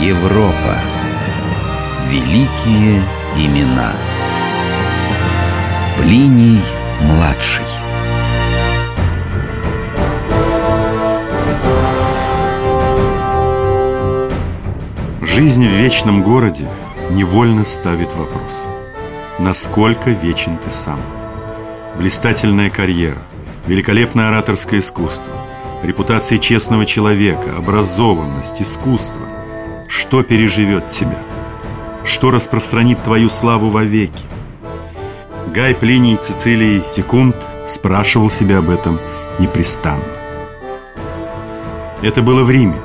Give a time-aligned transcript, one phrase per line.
[0.00, 0.78] Европа.
[2.08, 3.02] Великие
[3.36, 3.92] имена.
[5.96, 6.60] Плиний
[7.00, 7.64] младший.
[15.20, 16.68] Жизнь в вечном городе
[17.10, 18.68] невольно ставит вопрос.
[19.40, 21.00] Насколько вечен ты сам?
[21.96, 23.18] Блистательная карьера,
[23.66, 25.34] великолепное ораторское искусство,
[25.82, 29.37] репутация честного человека, образованность, искусство.
[29.88, 31.18] Что переживет тебя?
[32.04, 34.24] Что распространит твою славу вовеки?
[35.52, 39.00] Гай Плиний Цицилий Текунт спрашивал себя об этом
[39.38, 40.04] непрестанно.
[42.02, 42.76] Это было в Риме,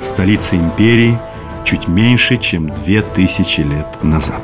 [0.00, 1.18] столице империи,
[1.64, 4.42] чуть меньше, чем две тысячи лет назад.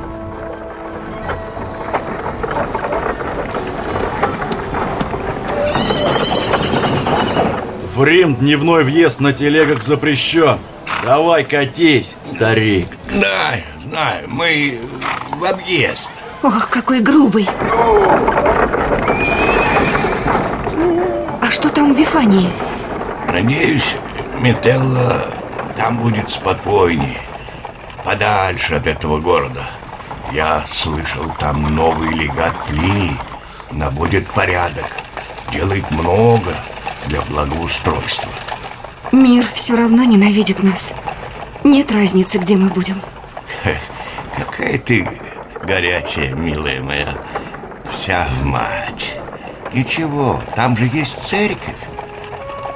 [7.94, 10.58] В Рим дневной въезд на телегах запрещен.
[11.04, 12.88] Давай катись, старик.
[13.12, 14.80] Да, знаю, мы
[15.32, 16.08] в объезд.
[16.42, 17.46] Ох, какой грубый.
[21.42, 22.50] А что там в Вифании?
[23.28, 23.96] Надеюсь,
[24.40, 25.26] Метелла
[25.76, 27.20] там будет спокойнее,
[28.02, 29.66] подальше от этого города.
[30.32, 33.18] Я слышал, там новый легат Плиний
[33.70, 34.86] наводит порядок,
[35.52, 36.54] делает много
[37.08, 38.30] для благоустройства.
[39.14, 40.92] Мир все равно ненавидит нас.
[41.62, 43.00] Нет разницы, где мы будем.
[44.36, 45.08] Какая ты
[45.62, 47.14] горячая, милая моя.
[47.88, 49.16] Вся в мать.
[49.72, 51.78] Ничего, там же есть церковь.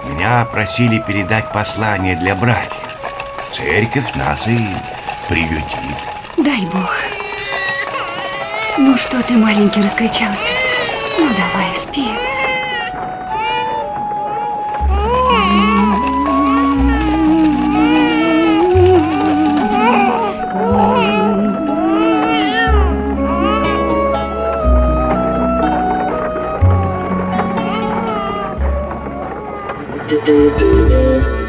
[0.05, 2.83] Меня просили передать послание для братьев.
[3.51, 4.65] Церковь нас и
[5.29, 5.99] приютит.
[6.37, 6.95] Дай Бог.
[8.79, 10.53] Ну что ты, маленький, раскричался?
[11.19, 12.28] Ну давай, спи.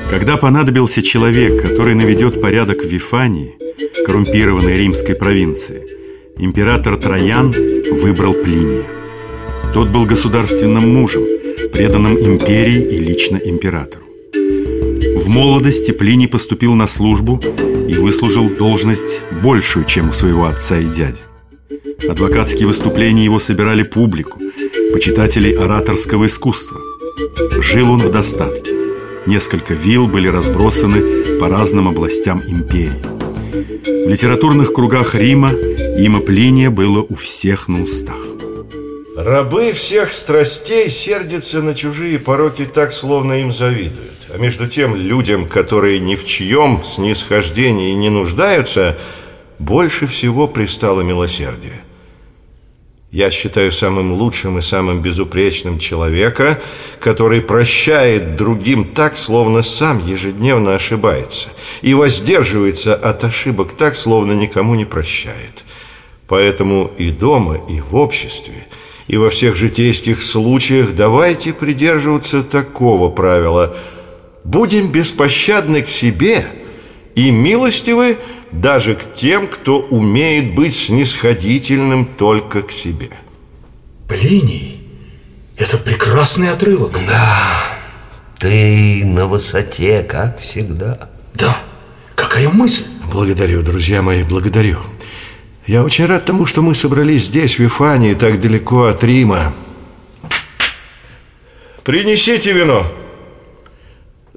[0.09, 3.55] Когда понадобился человек, который наведет порядок в Вифании,
[4.05, 5.81] коррумпированной римской провинции,
[6.37, 7.55] император Троян
[7.91, 8.83] выбрал Плиния.
[9.73, 11.23] Тот был государственным мужем,
[11.71, 14.03] преданным империи и лично императору.
[15.15, 17.41] В молодости Плиний поступил на службу
[17.87, 21.19] и выслужил должность большую, чем у своего отца и дяди.
[22.09, 24.39] Адвокатские выступления его собирали публику,
[24.91, 26.88] почитателей ораторского искусства.
[27.61, 28.71] Жил он в достатке.
[29.25, 33.03] Несколько вилл были разбросаны по разным областям империи.
[33.85, 38.25] В литературных кругах Рима имя Плиния было у всех на устах.
[39.17, 44.29] Рабы всех страстей сердятся на чужие пороки так, словно им завидуют.
[44.33, 48.97] А между тем людям, которые ни в чьем снисхождении не нуждаются,
[49.57, 51.81] больше всего пристало милосердие.
[53.11, 56.61] Я считаю самым лучшим и самым безупречным человека,
[56.99, 61.49] который прощает другим так, словно сам ежедневно ошибается,
[61.81, 65.63] и воздерживается от ошибок так, словно никому не прощает.
[66.27, 68.67] Поэтому и дома, и в обществе,
[69.07, 73.75] и во всех житейских случаях давайте придерживаться такого правила.
[74.43, 76.45] Будем беспощадны к себе
[77.15, 78.19] и милостивы
[78.51, 83.11] даже к тем, кто умеет быть снисходительным только к себе.
[84.07, 84.81] Плиний,
[85.57, 86.93] это прекрасный отрывок.
[87.07, 87.63] Да,
[88.39, 91.09] ты на высоте, как всегда.
[91.33, 91.57] Да,
[92.15, 92.85] какая мысль.
[93.11, 94.79] Благодарю, друзья мои, благодарю.
[95.67, 99.53] Я очень рад тому, что мы собрались здесь, в Вифании, так далеко от Рима.
[101.83, 102.91] Принесите вино.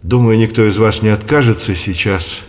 [0.02, 2.42] Думаю, никто из вас не откажется сейчас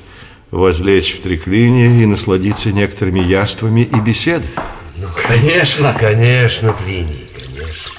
[0.54, 4.50] возлечь в треклине и насладиться некоторыми яствами и беседой.
[4.96, 5.96] Ну, конечно.
[6.00, 7.92] Конечно, Плиний, конечно.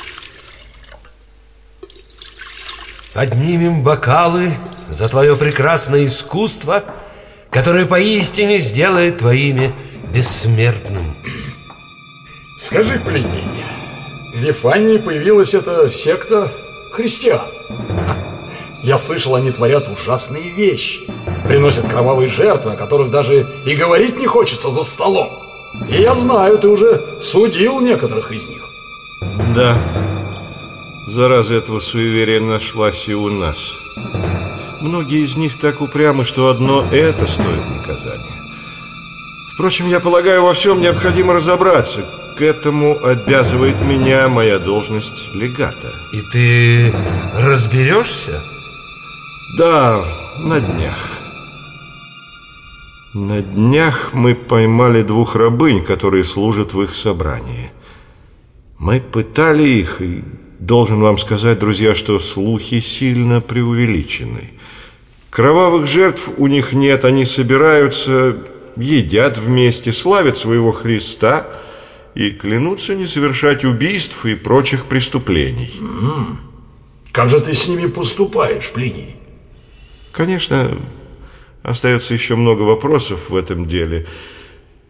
[3.13, 4.55] Поднимем бокалы
[4.89, 6.85] за твое прекрасное искусство,
[7.51, 9.75] которое поистине сделает твоими
[10.13, 11.17] бессмертным.
[12.61, 13.65] Скажи, Плиний,
[14.33, 16.53] в Вифании появилась эта секта
[16.93, 17.43] христиан.
[18.85, 21.01] Я слышал, они творят ужасные вещи.
[21.47, 25.31] Приносят кровавые жертвы, о которых даже и говорить не хочется за столом.
[25.89, 28.69] И я знаю, ты уже судил некоторых из них.
[29.55, 29.77] Да,
[31.07, 33.75] зараза этого суеверия нашлась и у нас.
[34.81, 38.35] Многие из них так упрямы, что одно это стоит наказания.
[39.55, 42.05] Впрочем, я полагаю, во всем необходимо разобраться.
[42.37, 45.93] К этому обязывает меня моя должность легата.
[46.13, 46.93] И ты
[47.35, 48.43] разберешься?
[49.57, 50.05] Да,
[50.39, 51.14] на днях.
[53.15, 57.71] На днях мы поймали двух рабынь, которые служат в их собрании.
[58.77, 60.25] Мы пытали их, и
[60.59, 64.51] должен вам сказать, друзья, что слухи сильно преувеличены.
[65.31, 68.37] Кровавых жертв у них нет, они собираются,
[68.75, 71.47] едят вместе, славят своего Христа
[72.17, 75.71] и клянутся не совершать убийств и прочих преступлений.
[77.13, 79.15] Как же ты с ними поступаешь, Плиний?
[80.11, 80.77] Конечно,
[81.65, 84.07] остается еще много вопросов в этом деле,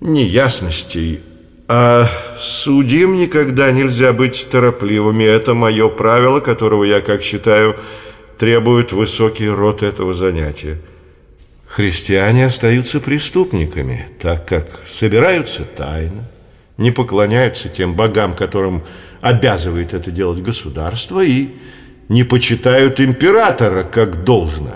[0.00, 1.20] неясностей,
[1.66, 5.24] а судим никогда нельзя быть торопливыми.
[5.24, 7.76] Это мое правило, которого я, как считаю,
[8.38, 10.78] требует высокий род этого занятия.
[11.66, 16.24] Христиане остаются преступниками, так как собираются тайно,
[16.76, 18.82] не поклоняются тем богам, которым
[19.20, 21.48] обязывает это делать государство, и
[22.08, 24.74] не почитают императора как должно.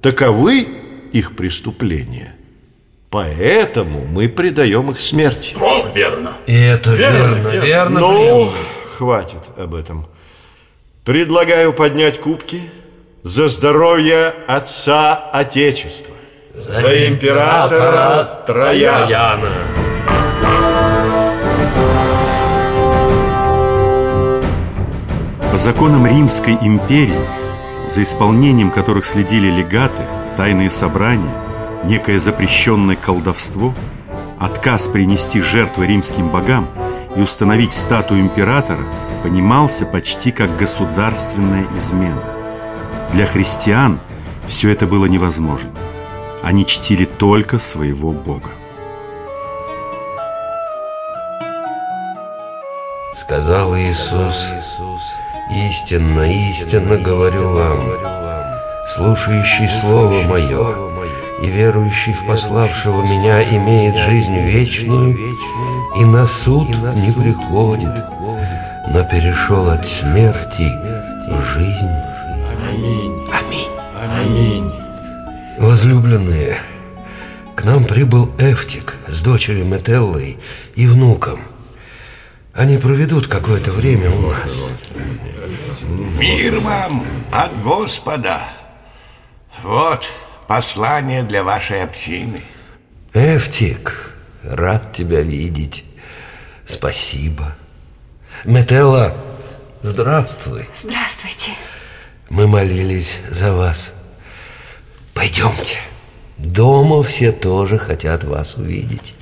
[0.00, 0.66] Таковы
[1.12, 2.34] их преступления.
[3.10, 5.54] Поэтому мы предаем их смерти.
[5.60, 6.32] О, верно.
[6.46, 7.64] И это Верно, верно, верно.
[7.66, 8.52] верно, Ну,
[8.96, 10.06] хватит об этом.
[11.04, 12.62] Предлагаю поднять кубки
[13.22, 16.14] за здоровье отца Отечества.
[16.54, 19.08] За, императора Трояна.
[19.10, 19.52] Яна.
[25.50, 27.26] По законам Римской империи,
[27.88, 30.02] за исполнением которых следили легаты,
[30.36, 31.34] тайные собрания,
[31.84, 33.74] некое запрещенное колдовство,
[34.38, 36.68] отказ принести жертвы римским богам
[37.16, 38.84] и установить статую императора
[39.22, 42.22] понимался почти как государственная измена.
[43.12, 44.00] Для христиан
[44.46, 45.70] все это было невозможно.
[46.42, 48.50] Они чтили только своего бога.
[53.14, 54.46] Сказал Иисус,
[55.50, 58.21] истинно, истинно говорю вам,
[58.94, 60.76] слушающий Слово Мое
[61.42, 65.16] и верующий в пославшего Меня имеет жизнь вечную
[65.98, 68.04] и на суд не приходит,
[68.88, 70.68] но перешел от смерти
[71.28, 71.90] в жизнь.
[72.70, 73.26] Аминь.
[73.32, 73.68] Аминь.
[74.20, 74.72] Аминь.
[75.58, 76.58] Возлюбленные,
[77.56, 80.38] к нам прибыл Эфтик с дочерью Метеллой
[80.74, 81.40] и внуком.
[82.52, 84.54] Они проведут какое-то время у нас.
[86.18, 88.61] Мир вам от Господа.
[89.62, 90.04] Вот
[90.48, 92.42] послание для вашей общины.
[93.14, 94.12] Эфтик,
[94.42, 95.84] рад тебя видеть.
[96.66, 97.54] Спасибо.
[98.44, 99.16] Метелла,
[99.82, 100.68] здравствуй.
[100.74, 101.52] Здравствуйте.
[102.28, 103.92] Мы молились за вас.
[105.14, 105.78] Пойдемте.
[106.38, 109.14] Дома все тоже хотят вас увидеть.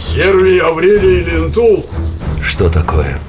[0.00, 1.84] Сервий Аврелий Лентул,
[2.42, 3.20] Что такое?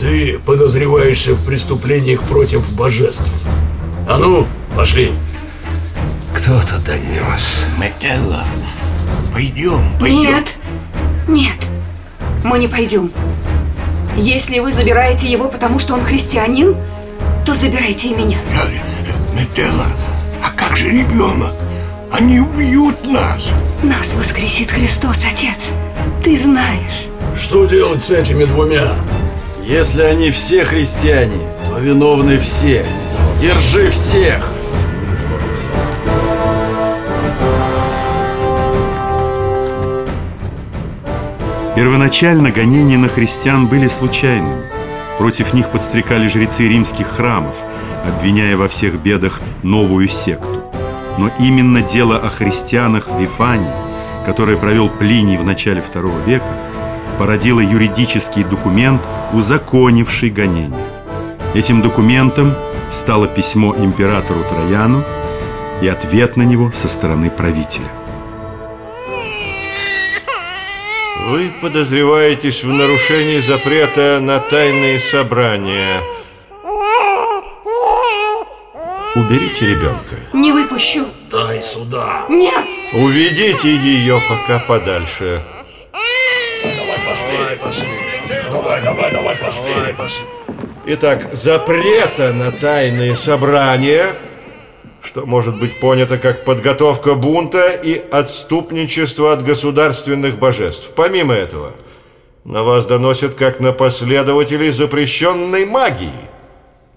[0.00, 3.28] Ты подозреваешься в преступлениях против божеств.
[4.08, 5.12] А ну, пошли.
[6.34, 7.66] Кто-то донес.
[7.78, 8.42] Метелла,
[9.32, 10.22] пойдем, пойдем.
[10.22, 10.54] Нет,
[11.28, 11.56] нет,
[12.42, 13.10] мы не пойдем.
[14.16, 16.76] Если вы забираете его, потому что он христианин,
[17.44, 18.38] то забирайте и меня.
[18.52, 19.86] Э, Метелла,
[20.42, 21.52] а как же ребенок?
[22.10, 23.50] Они убьют нас.
[23.82, 25.68] Нас воскресит Христос, Отец.
[26.24, 27.06] Ты знаешь.
[27.38, 28.94] Что делать с этими двумя?
[29.64, 32.84] Если они все христиане, то виновны все.
[33.40, 34.52] Держи всех!
[41.76, 44.64] Первоначально гонения на христиан были случайными.
[45.16, 47.56] Против них подстрекали жрецы римских храмов,
[48.06, 50.64] обвиняя во всех бедах новую секту.
[51.16, 53.70] Но именно дело о христианах в Вифании,
[54.26, 56.54] которое провел Плиний в начале II века,
[57.18, 59.00] породило юридический документ,
[59.32, 60.86] узаконивший гонения.
[61.54, 62.54] Этим документом
[62.90, 65.04] стало письмо императору Трояну
[65.82, 67.88] и ответ на него со стороны правителя.
[71.28, 76.02] Вы подозреваетесь в нарушении запрета на тайные собрания.
[79.14, 80.16] Уберите ребенка.
[80.32, 81.06] Не выпущу.
[81.30, 82.26] Дай сюда.
[82.28, 82.64] Нет.
[82.92, 85.44] Уведите ее пока подальше.
[88.62, 89.36] Давай, давай, давай,
[89.94, 90.24] пошли.
[90.86, 94.16] Итак, запрета на тайные собрания,
[95.02, 100.90] что может быть понято как подготовка бунта и отступничество от государственных божеств.
[100.94, 101.72] Помимо этого,
[102.44, 106.10] на вас доносят как на последователей запрещенной магии.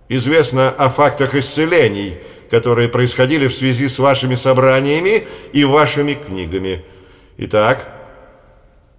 [0.09, 2.17] Известно о фактах исцелений,
[2.49, 6.83] которые происходили в связи с вашими собраниями и вашими книгами.
[7.37, 7.92] Итак,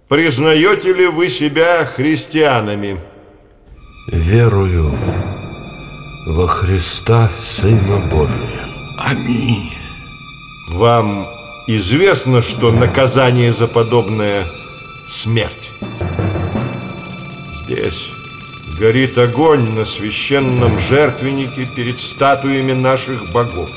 [0.07, 2.99] признаете ли вы себя христианами?
[4.07, 4.93] Верую.
[6.27, 8.65] во Христа Сына Божия.
[8.97, 9.71] Аминь.
[10.71, 11.27] Вам
[11.67, 14.45] известно, что наказание за подобное–
[15.09, 15.71] смерть.
[17.63, 18.09] Здесь
[18.79, 23.69] горит огонь на священном жертвеннике перед статуями наших богов.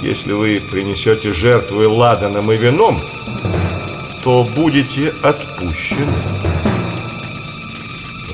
[0.00, 2.98] Если вы принесете жертвы ладаном и вином,
[4.22, 6.12] то будете отпущены.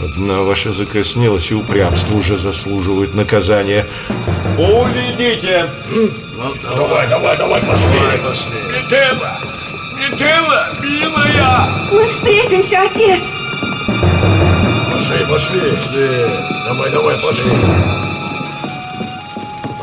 [0.03, 3.87] Одна ваша закоснелость и упрямство уже заслуживают наказания.
[4.57, 5.69] Уведите!
[6.77, 7.87] Давай, давай, давай, пошли.
[8.71, 9.39] Метелла!
[9.99, 11.69] Метелла, милая!
[11.93, 13.23] Мы встретимся, отец!
[14.93, 15.61] Пошли, пошли.
[15.71, 16.27] Пошли.
[16.67, 17.53] Давай, давай, пошли.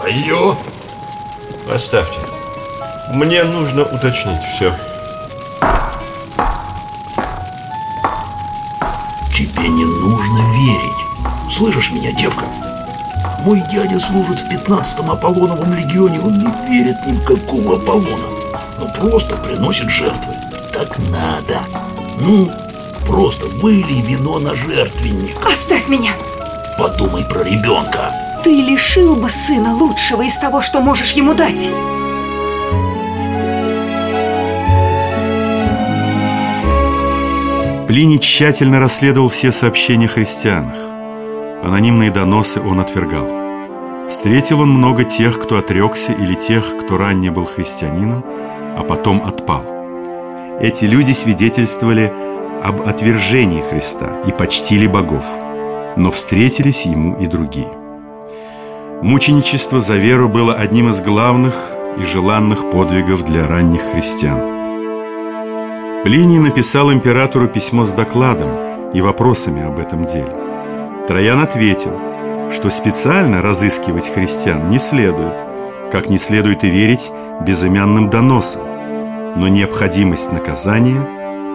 [0.04, 0.58] А ее?
[1.74, 2.20] Оставьте.
[3.12, 4.76] Мне нужно уточнить все.
[9.66, 11.52] Тебе не нужно верить.
[11.52, 12.46] Слышишь меня, девка?
[13.40, 16.20] Мой дядя служит в 15-м Аполлоновом легионе.
[16.20, 18.28] Он не верит ни в какого Аполлона.
[18.78, 20.36] Но просто приносит жертвы.
[20.72, 21.62] Так надо.
[22.20, 22.52] Ну,
[23.08, 25.36] просто вылей вино на жертвенник.
[25.44, 26.12] Оставь меня!
[26.78, 28.14] Подумай про ребенка.
[28.44, 31.72] Ты лишил бы сына лучшего из того, что можешь ему дать.
[37.96, 40.76] Плиний тщательно расследовал все сообщения о христианах.
[41.64, 43.26] Анонимные доносы он отвергал.
[44.10, 48.26] Встретил он много тех, кто отрекся, или тех, кто ранее был христианином,
[48.78, 49.64] а потом отпал.
[50.60, 52.12] Эти люди свидетельствовали
[52.62, 55.24] об отвержении Христа и почтили богов,
[55.96, 57.72] но встретились ему и другие.
[59.04, 61.56] Мученичество за веру было одним из главных
[61.98, 64.55] и желанных подвигов для ранних христиан.
[66.06, 70.32] Плиний написал императору письмо с докладом и вопросами об этом деле.
[71.08, 72.00] Троян ответил,
[72.54, 75.34] что специально разыскивать христиан не следует,
[75.92, 77.10] как не следует и верить
[77.42, 78.62] безымянным доносам,
[79.36, 81.02] но необходимость наказания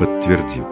[0.00, 0.66] подтвердил.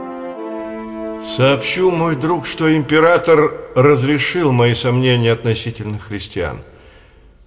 [1.36, 6.62] Сообщу, мой друг, что император разрешил мои сомнения относительно христиан.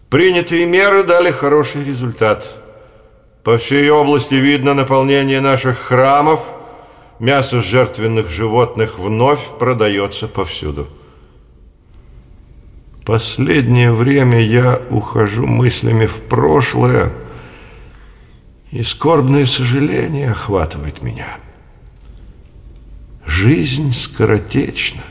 [0.09, 2.60] Принятые меры дали хороший результат.
[3.43, 6.45] По всей области видно наполнение наших храмов.
[7.19, 10.87] Мясо жертвенных животных вновь продается повсюду.
[13.05, 17.11] Последнее время я ухожу мыслями в прошлое,
[18.71, 21.37] и скорбное сожаление охватывает меня.
[23.25, 25.03] Жизнь скоротечна.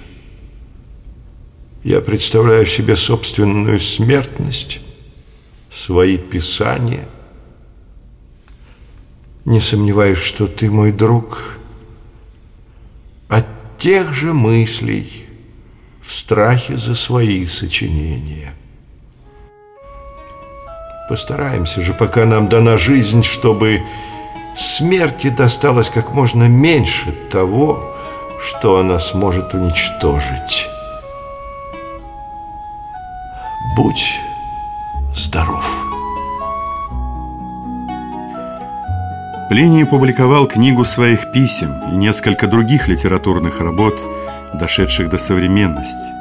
[1.82, 4.80] Я представляю себе собственную смертность,
[5.72, 7.08] свои писания.
[9.44, 11.58] Не сомневаюсь, что ты, мой друг,
[13.28, 13.46] от
[13.78, 15.26] тех же мыслей
[16.02, 18.52] в страхе за свои сочинения.
[21.08, 23.82] Постараемся же, пока нам дана жизнь, чтобы
[24.56, 27.96] смерти досталось как можно меньше того,
[28.40, 30.68] что она сможет уничтожить.
[33.76, 34.04] Будь
[35.14, 35.89] здоров.
[39.50, 44.00] Плиний публиковал книгу своих писем и несколько других литературных работ,
[44.54, 46.12] дошедших до современности.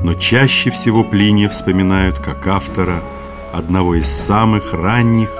[0.00, 3.00] Но чаще всего Плиния вспоминают как автора
[3.52, 5.30] одного из самых ранних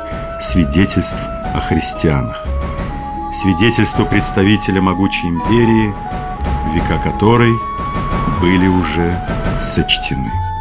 [0.41, 2.47] свидетельств о христианах.
[3.43, 5.93] Свидетельство представителя могучей империи,
[6.73, 7.53] века которой
[8.41, 9.12] были уже
[9.61, 10.53] сочтены.